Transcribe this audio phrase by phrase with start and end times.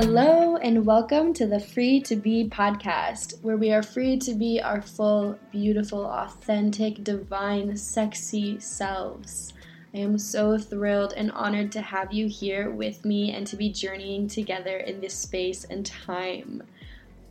[0.00, 4.62] Hello, and welcome to the Free to Be podcast, where we are free to be
[4.62, 9.54] our full, beautiful, authentic, divine, sexy selves.
[9.92, 13.70] I am so thrilled and honored to have you here with me and to be
[13.70, 16.62] journeying together in this space and time.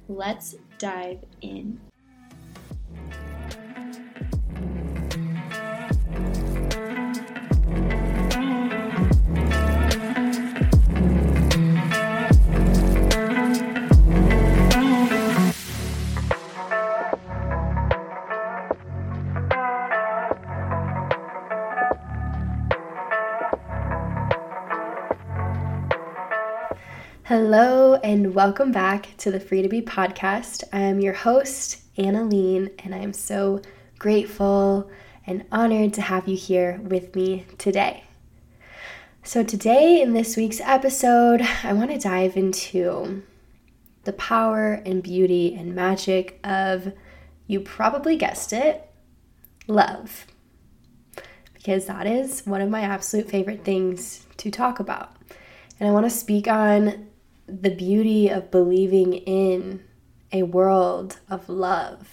[0.10, 1.80] Let's dive in.
[27.50, 30.66] Hello, and welcome back to the Free to Be podcast.
[30.74, 33.62] I am your host, Anelene, and I am so
[33.98, 34.92] grateful
[35.26, 38.04] and honored to have you here with me today.
[39.24, 43.24] So, today in this week's episode, I want to dive into
[44.04, 46.92] the power and beauty and magic of,
[47.48, 48.92] you probably guessed it,
[49.68, 50.28] love.
[51.54, 55.16] Because that is one of my absolute favorite things to talk about.
[55.80, 57.08] And I want to speak on
[57.48, 59.84] the beauty of believing in
[60.34, 62.08] a world of love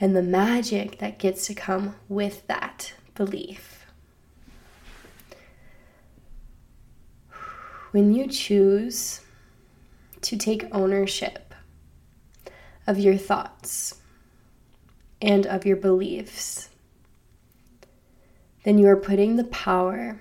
[0.00, 3.86] and the magic that gets to come with that belief.
[7.90, 9.20] When you choose
[10.22, 11.54] to take ownership
[12.86, 14.00] of your thoughts
[15.20, 16.70] and of your beliefs,
[18.64, 20.18] then you are putting the power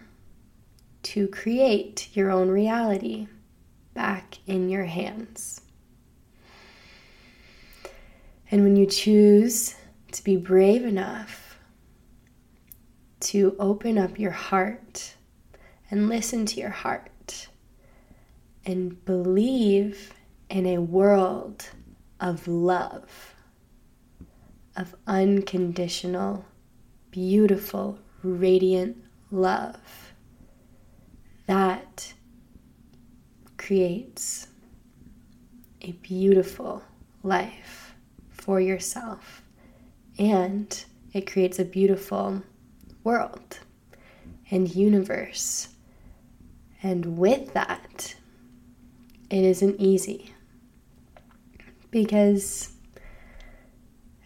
[1.04, 3.28] to create your own reality
[3.94, 5.62] back in your hands.
[8.50, 9.76] And when you choose
[10.12, 11.58] to be brave enough
[13.22, 15.16] to open up your heart
[15.90, 17.48] and listen to your heart
[18.66, 20.14] and believe
[20.50, 21.70] in a world
[22.20, 23.36] of love,
[24.76, 26.46] of unconditional,
[27.10, 28.98] beautiful, radiant
[29.32, 30.14] love,
[31.48, 32.14] that
[33.72, 34.48] creates
[35.82, 36.84] a beautiful
[37.24, 37.96] life
[38.30, 39.44] for yourself
[40.20, 40.84] and
[41.14, 42.44] it creates a beautiful
[43.06, 43.60] world
[44.50, 45.70] and universe.
[46.84, 48.14] And with that,
[49.30, 50.34] it isn't easy
[51.92, 52.74] because,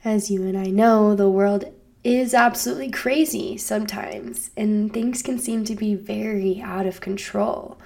[0.03, 1.65] as you and I know, the world
[2.03, 7.77] is absolutely crazy sometimes, and things can seem to be very out of control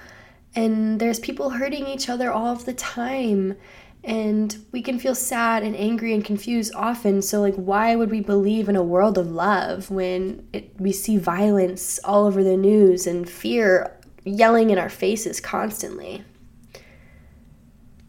[0.54, 3.56] and there's people hurting each other all of the time.
[4.02, 7.20] And we can feel sad and angry and confused often.
[7.22, 11.18] So like why would we believe in a world of love when it, we see
[11.18, 16.24] violence all over the news and fear yelling in our faces constantly?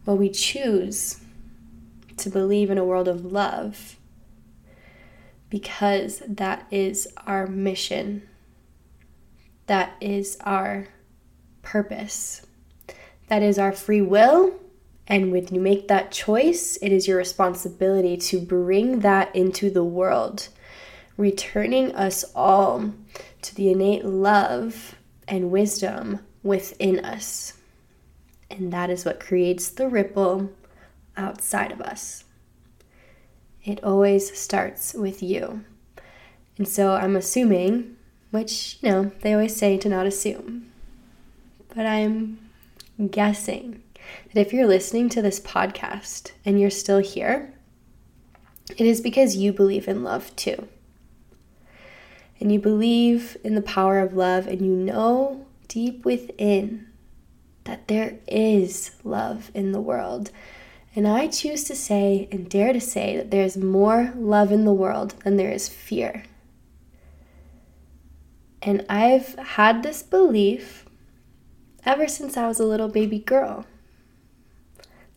[0.06, 1.19] Well we choose
[2.18, 3.97] to believe in a world of love
[5.50, 8.28] because that is our mission.
[9.68, 10.88] That is our
[11.62, 12.46] purpose.
[13.28, 14.54] That is our free will.
[15.08, 19.84] And when you make that choice, it is your responsibility to bring that into the
[19.84, 20.48] world,
[21.18, 22.94] returning us all
[23.42, 24.96] to the innate love
[25.28, 27.54] and wisdom within us.
[28.50, 30.52] And that is what creates the ripple
[31.18, 32.26] outside of us.
[33.64, 35.64] It always starts with you.
[36.58, 37.96] And so I'm assuming,
[38.32, 40.71] which, you know, they always say to not assume,
[41.76, 42.40] but I'm
[43.09, 43.82] guessing
[44.34, 47.54] that if you're listening to this podcast and you're still here,
[48.78, 50.68] it is because you believe in love too.
[52.40, 56.88] And you believe in the power of love, and you know deep within
[57.66, 60.31] that there is love in the world.
[60.96, 64.66] And I choose to say and dare to say that there is more love in
[64.66, 66.24] the world than there is fear.
[68.62, 70.86] And I've had this belief
[71.86, 73.66] ever since I was a little baby girl.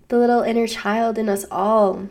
[0.08, 2.08] The little inner child in us all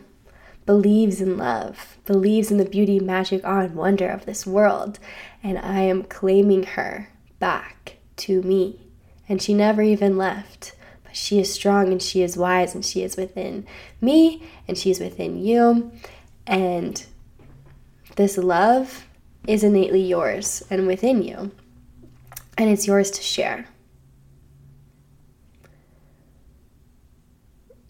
[0.66, 4.98] believes in love, believes in the beauty, magic, awe, and wonder of this world,
[5.42, 8.80] and I am claiming her back to me.
[9.28, 10.74] And she never even left,
[11.04, 13.66] but she is strong and she is wise and she is within
[14.00, 15.92] me and she is within you.
[16.46, 17.04] And
[18.16, 19.06] this love
[19.46, 21.52] is innately yours and within you,
[22.56, 23.66] and it's yours to share.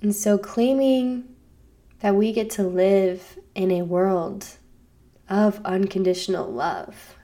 [0.05, 1.35] And so claiming
[2.01, 4.47] that we get to live in a world
[5.31, 7.17] of unconditional love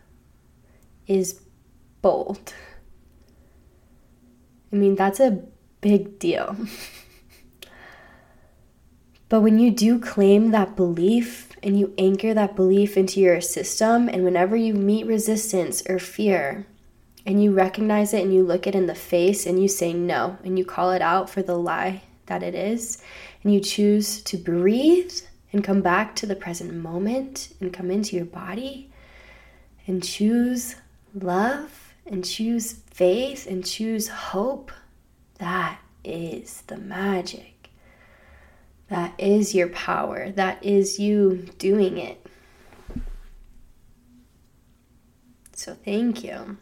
[1.07, 1.43] is
[2.01, 2.55] bold.
[4.73, 5.43] I mean, that's a
[5.83, 6.57] big deal.
[9.29, 14.09] but when you do claim that belief and you anchor that belief into your system,
[14.09, 16.67] and whenever you meet resistance or fear,
[17.27, 20.39] and you recognize it and you look it in the face and you say no
[20.43, 22.01] and you call it out for the lie
[22.31, 23.03] that it is,
[23.43, 25.13] and you choose to breathe
[25.53, 28.89] and come back to the present moment and come into your body
[29.87, 30.77] and choose
[31.13, 34.71] love and choose faith and choose hope,
[35.39, 37.71] that is the magic.
[38.89, 40.31] That is your power.
[40.31, 42.25] That is you doing it.
[45.53, 46.59] So, thank you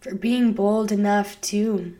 [0.00, 1.96] for being bold enough to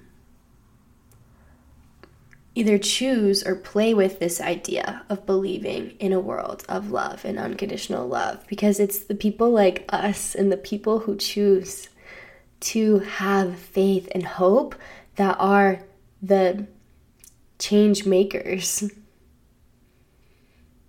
[2.59, 7.39] either choose or play with this idea of believing in a world of love and
[7.39, 11.89] unconditional love because it's the people like us and the people who choose
[12.59, 14.75] to have faith and hope
[15.15, 15.85] that are
[16.21, 16.67] the
[17.61, 18.91] change makers.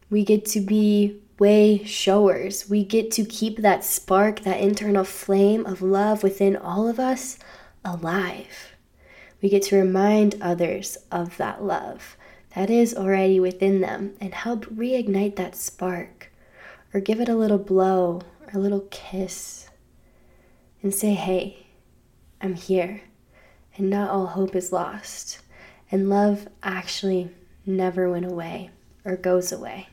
[0.09, 2.67] We get to be way showers.
[2.67, 7.37] We get to keep that spark, that internal flame of love within all of us
[7.85, 8.68] alive
[9.41, 12.17] we get to remind others of that love
[12.55, 16.31] that is already within them and help reignite that spark
[16.93, 19.69] or give it a little blow or a little kiss
[20.81, 21.67] and say, hey,
[22.41, 23.01] I'm here
[23.77, 25.39] and not all hope is lost.
[25.91, 27.31] And love actually
[27.65, 28.71] never went away
[29.05, 29.87] or goes away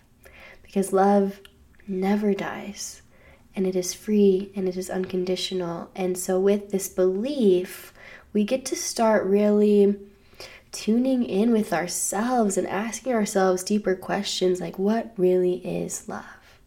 [0.62, 1.40] because love
[1.86, 3.02] never dies
[3.54, 5.90] and it is free and it is unconditional.
[5.96, 7.94] And so, with this belief,
[8.36, 9.96] we get to start really
[10.70, 16.60] tuning in with ourselves and asking ourselves deeper questions like, what really is love?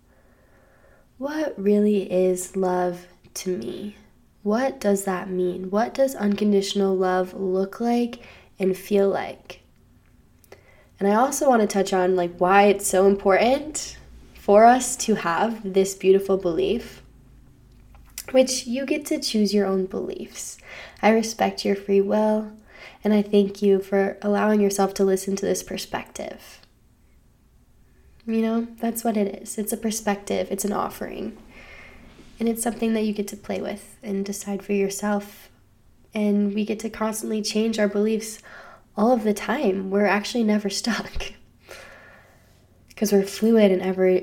[1.19, 3.05] What really is love
[3.35, 3.97] to me?
[4.41, 5.69] What does that mean?
[5.69, 8.25] What does unconditional love look like
[8.57, 9.59] and feel like?
[10.99, 13.95] And I also want to touch on like why it's so important
[14.33, 17.03] for us to have this beautiful belief
[18.31, 20.57] which you get to choose your own beliefs.
[21.01, 22.51] I respect your free will,
[23.03, 26.59] and I thank you for allowing yourself to listen to this perspective.
[28.25, 29.57] You know, that's what it is.
[29.57, 31.37] It's a perspective, it's an offering.
[32.39, 35.49] And it's something that you get to play with and decide for yourself.
[36.13, 38.39] And we get to constantly change our beliefs
[38.95, 39.89] all of the time.
[39.89, 41.33] We're actually never stuck.
[42.87, 44.19] Because we're fluid and ever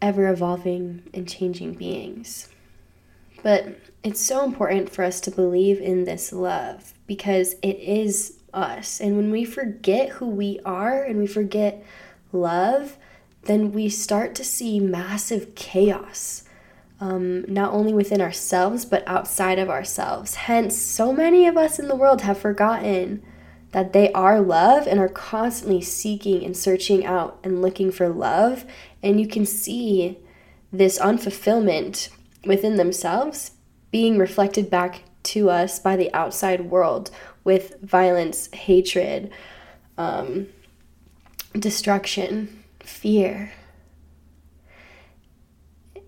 [0.00, 2.48] ever evolving and changing beings.
[3.42, 9.00] But it's so important for us to believe in this love because it is us.
[9.00, 11.84] And when we forget who we are and we forget
[12.32, 12.96] love,
[13.44, 16.44] then we start to see massive chaos,
[17.00, 20.34] um, not only within ourselves, but outside of ourselves.
[20.34, 23.22] Hence, so many of us in the world have forgotten
[23.72, 28.64] that they are love and are constantly seeking and searching out and looking for love.
[29.02, 30.18] And you can see
[30.72, 32.10] this unfulfillment
[32.44, 33.52] within themselves
[33.90, 37.10] being reflected back to us by the outside world
[37.44, 39.30] with violence, hatred,
[39.98, 40.46] um,
[41.58, 43.52] destruction, fear.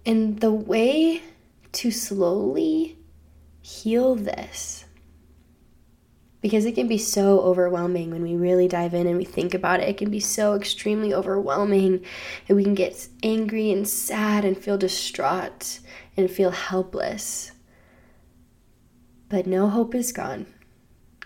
[0.07, 1.23] And the way
[1.73, 2.99] to slowly
[3.61, 4.82] heal this,
[6.43, 9.81] because it can be so overwhelming when we really dive in and we think about
[9.81, 9.89] it.
[9.89, 12.05] It can be so extremely overwhelming,
[12.49, 15.79] and we can get angry and sad and feel distraught
[16.17, 17.53] and feel helpless.
[19.29, 20.47] But no hope is gone.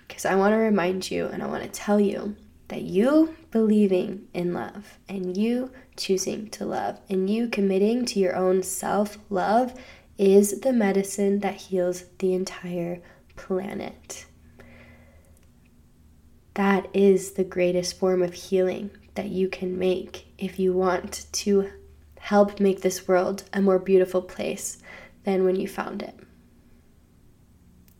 [0.06, 2.36] Because I want to remind you and I want to tell you
[2.68, 8.36] that you believing in love and you choosing to love and you committing to your
[8.36, 9.74] own self love
[10.18, 13.00] is the medicine that heals the entire
[13.34, 14.26] planet.
[16.56, 21.70] That is the greatest form of healing that you can make if you want to
[22.18, 24.78] help make this world a more beautiful place
[25.24, 26.18] than when you found it.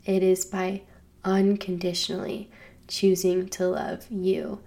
[0.07, 0.85] It is by
[1.23, 2.51] unconditionally
[2.89, 4.61] choosing to love you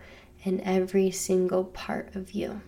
[0.45, 2.61] and every single part of you.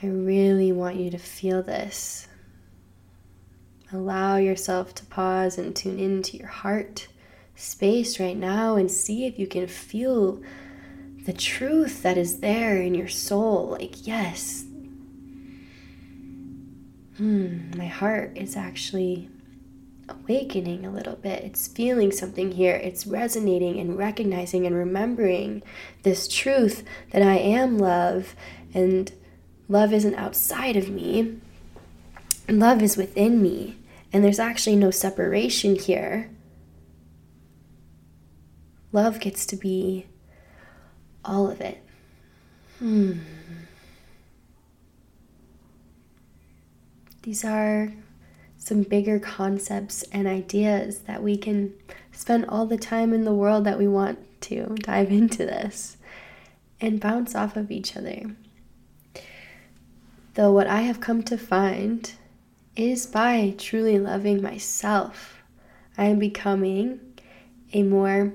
[0.00, 2.28] I really want you to feel this.
[3.92, 7.08] Allow yourself to pause and tune into your heart
[7.54, 10.40] space right now and see if you can feel
[11.24, 13.68] the truth that is there in your soul.
[13.80, 14.64] Like, yes,
[17.16, 19.30] hmm, my heart is actually
[20.08, 21.44] awakening a little bit.
[21.44, 22.76] It's feeling something here.
[22.76, 25.62] It's resonating and recognizing and remembering
[26.02, 28.34] this truth that I am love
[28.74, 29.12] and
[29.68, 31.40] love isn't outside of me.
[32.48, 33.76] Love is within me.
[34.12, 36.30] And there's actually no separation here.
[38.92, 40.06] Love gets to be
[41.24, 41.82] all of it.
[42.78, 43.18] Hmm.
[47.22, 47.92] These are
[48.56, 51.74] some bigger concepts and ideas that we can
[52.12, 55.96] spend all the time in the world that we want to dive into this
[56.80, 58.34] and bounce off of each other.
[60.34, 62.12] Though what I have come to find
[62.76, 65.42] is by truly loving myself,
[65.98, 67.00] I am becoming
[67.72, 68.34] a more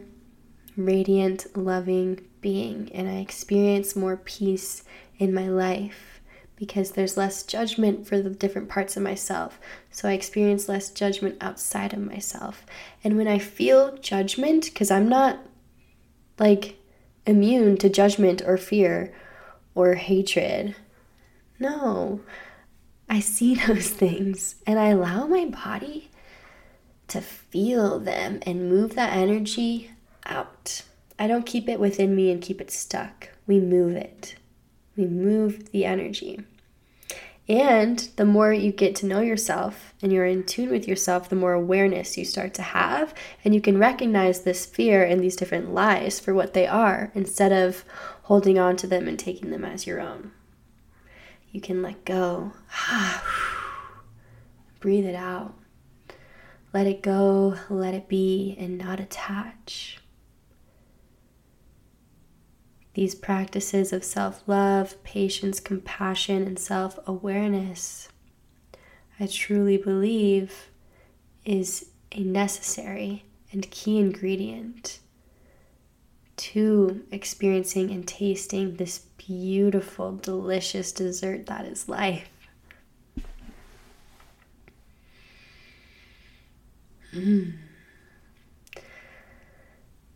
[0.75, 4.83] radiant, loving being, and I experience more peace
[5.19, 6.19] in my life
[6.55, 9.59] because there's less judgment for the different parts of myself.
[9.89, 12.65] So I experience less judgment outside of myself.
[13.03, 15.39] And when I feel judgment, because I'm not
[16.37, 16.77] like
[17.25, 19.13] immune to judgment or fear
[19.73, 20.75] or hatred,
[21.59, 22.21] no,
[23.11, 26.09] I see those things and I allow my body
[27.09, 29.91] to feel them and move that energy
[30.25, 30.83] out.
[31.19, 33.29] I don't keep it within me and keep it stuck.
[33.45, 34.35] We move it.
[34.95, 36.39] We move the energy.
[37.49, 41.35] And the more you get to know yourself and you're in tune with yourself, the
[41.35, 43.13] more awareness you start to have.
[43.43, 47.51] And you can recognize this fear and these different lies for what they are instead
[47.51, 47.83] of
[48.23, 50.31] holding on to them and taking them as your own.
[51.51, 52.53] You can let go.
[54.79, 55.53] Breathe it out.
[56.73, 59.99] Let it go, let it be, and not attach.
[62.93, 68.09] These practices of self love, patience, compassion, and self awareness,
[69.19, 70.69] I truly believe,
[71.45, 74.99] is a necessary and key ingredient
[76.37, 82.29] to experiencing and tasting this beautiful, delicious dessert that is life.
[87.13, 87.53] Mm.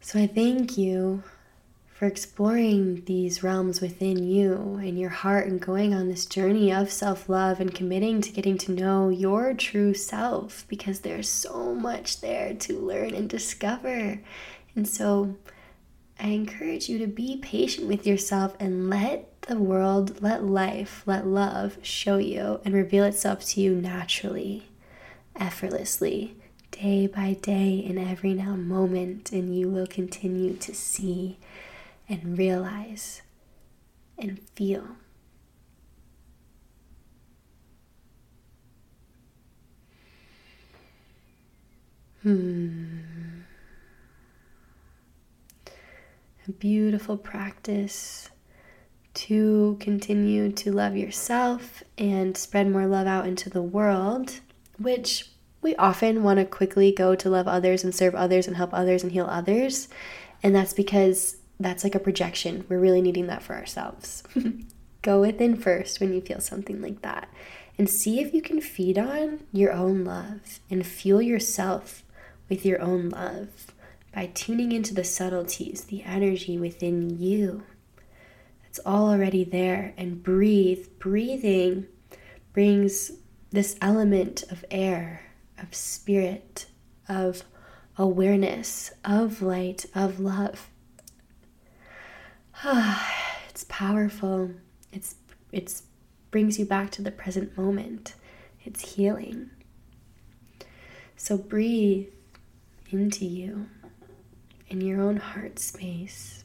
[0.02, 1.24] So I thank you
[1.94, 6.92] for exploring these realms within you and your heart and going on this journey of
[6.92, 12.22] self love and committing to getting to know your true self because there's so much
[12.22, 14.20] there to learn and discover.
[14.76, 15.36] And so
[16.20, 21.28] I encourage you to be patient with yourself and let the world, let life, let
[21.28, 24.68] love show you and reveal itself to you naturally,
[25.36, 26.36] effortlessly,
[26.72, 31.38] day by day, in every now moment, and you will continue to see
[32.08, 33.22] and realize
[34.18, 34.96] and feel.
[42.24, 43.05] Hmm.
[46.48, 48.30] A beautiful practice
[49.16, 54.42] to continue to love yourself and spread more love out into the world,
[54.78, 55.32] which
[55.64, 59.02] we often want to quickly go to love others and serve others and help others
[59.02, 59.88] and heal others.
[60.44, 62.66] And that's because that's like a projection.
[62.70, 64.22] We're really needing that for ourselves.
[65.02, 67.28] Go within first when you feel something like that
[67.78, 72.04] and see if you can feed on your own love and fuel yourself
[72.50, 73.74] with your own love
[74.16, 77.64] by tuning into the subtleties, the energy within you.
[78.66, 79.94] It's all already there.
[79.98, 80.88] And breathe.
[81.00, 81.88] Breathing
[82.54, 83.12] brings
[83.52, 85.22] this element of air,
[85.62, 86.68] of spirit,
[87.10, 87.44] of
[87.98, 90.70] awareness, of light, of love.
[93.50, 94.52] it's powerful.
[94.94, 95.16] It's
[95.52, 95.84] it's
[96.32, 98.14] brings you back to the present moment.
[98.64, 99.50] It's healing.
[101.18, 102.08] So breathe
[102.90, 103.68] into you
[104.68, 106.44] in your own heart space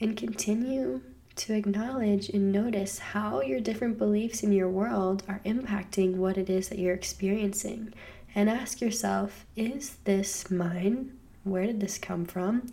[0.00, 1.00] and continue
[1.36, 6.50] to acknowledge and notice how your different beliefs in your world are impacting what it
[6.50, 7.94] is that you're experiencing.
[8.34, 11.16] And ask yourself, is this mine?
[11.44, 12.68] Where did this come from?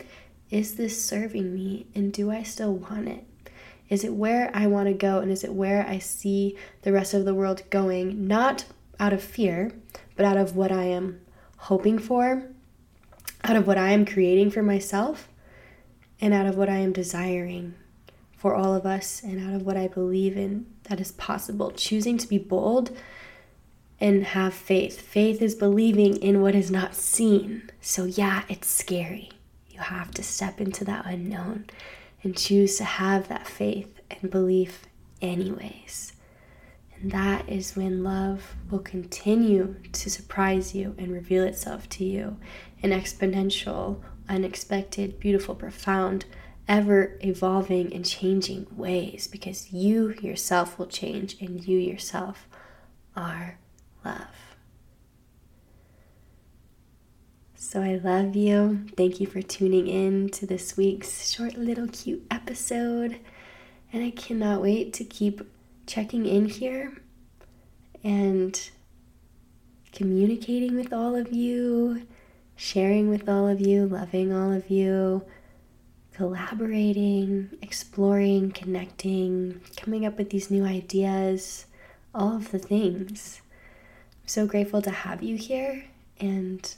[0.50, 3.24] Is this serving me and do I still want it?
[3.88, 7.14] Is it where I want to go and is it where I see the rest
[7.14, 8.64] of the world going, not
[8.98, 9.72] out of fear,
[10.16, 11.20] but out of what I am
[11.56, 12.42] hoping for,
[13.48, 15.28] out of what I am creating for myself,
[16.20, 17.74] and out of what I am desiring
[18.36, 21.70] for all of us, and out of what I believe in that is possible.
[21.70, 22.96] Choosing to be bold
[24.00, 25.00] and have faith.
[25.00, 27.70] Faith is believing in what is not seen.
[27.80, 29.30] So, yeah, it's scary.
[29.70, 31.66] You have to step into that unknown
[32.22, 34.86] and choose to have that faith and belief,
[35.22, 36.12] anyways.
[37.00, 42.38] And that is when love will continue to surprise you and reveal itself to you
[42.80, 46.24] in exponential, unexpected, beautiful, profound,
[46.68, 52.48] ever evolving and changing ways because you yourself will change and you yourself
[53.14, 53.58] are
[54.04, 54.56] love.
[57.54, 58.86] So I love you.
[58.96, 63.18] Thank you for tuning in to this week's short little cute episode.
[63.92, 65.46] And I cannot wait to keep
[65.86, 66.92] checking in here
[68.02, 68.70] and
[69.92, 72.06] communicating with all of you,
[72.56, 75.24] sharing with all of you, loving all of you,
[76.12, 81.66] collaborating, exploring, connecting, coming up with these new ideas,
[82.14, 83.40] all of the things.
[84.22, 85.84] I'm so grateful to have you here
[86.18, 86.74] and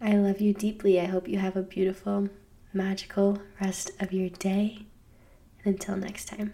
[0.00, 1.00] I love you deeply.
[1.00, 2.28] I hope you have a beautiful,
[2.72, 4.86] magical rest of your day.
[5.64, 6.52] And until next time.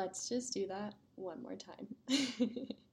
[0.00, 1.86] Let's just do that one more time.